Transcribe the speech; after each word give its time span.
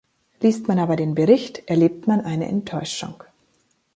Liest 0.41 0.67
man 0.67 0.79
aber 0.79 0.95
den 0.95 1.13
Bericht, 1.13 1.69
erlebt 1.69 2.07
man 2.07 2.21
eine 2.21 2.47
Enttäuschung. 2.47 3.23